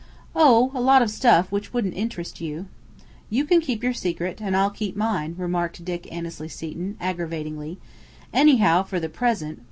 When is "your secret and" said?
3.83-4.57